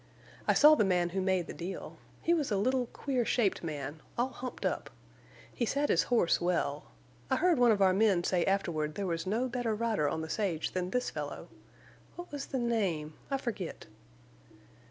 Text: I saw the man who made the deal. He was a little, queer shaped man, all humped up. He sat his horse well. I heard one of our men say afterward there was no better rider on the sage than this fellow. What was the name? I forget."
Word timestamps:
I 0.47 0.55
saw 0.55 0.73
the 0.73 0.83
man 0.83 1.09
who 1.09 1.21
made 1.21 1.45
the 1.45 1.53
deal. 1.53 1.97
He 2.23 2.33
was 2.33 2.49
a 2.51 2.57
little, 2.57 2.87
queer 2.87 3.23
shaped 3.23 3.63
man, 3.63 4.01
all 4.17 4.29
humped 4.29 4.65
up. 4.65 4.89
He 5.53 5.63
sat 5.63 5.89
his 5.89 6.01
horse 6.09 6.41
well. 6.41 6.85
I 7.29 7.35
heard 7.35 7.59
one 7.59 7.71
of 7.71 7.83
our 7.83 7.93
men 7.93 8.23
say 8.23 8.43
afterward 8.43 8.95
there 8.95 9.05
was 9.05 9.27
no 9.27 9.47
better 9.47 9.75
rider 9.75 10.09
on 10.09 10.21
the 10.21 10.27
sage 10.27 10.71
than 10.71 10.89
this 10.89 11.11
fellow. 11.11 11.49
What 12.15 12.31
was 12.31 12.47
the 12.47 12.57
name? 12.57 13.13
I 13.29 13.37
forget." 13.37 13.85